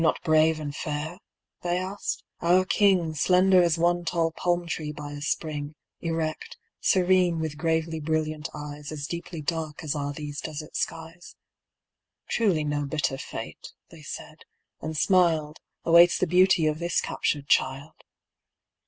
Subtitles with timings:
[0.01, 1.19] D 17 Zira: In" Is he not brave and fair?"
[1.61, 6.57] they asked," our King, Captivity Slender as one tall palm tree by a spring; Erect,
[6.79, 11.35] serene, with gravely brilliant eyes, As deeply dark as are these desert skies."
[12.31, 14.39] Truly no bitter fate," they said,
[14.81, 17.93] and smiled, "Awaits the beauty of this captured child!"